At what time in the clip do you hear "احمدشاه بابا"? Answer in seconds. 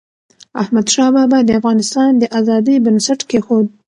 0.61-1.39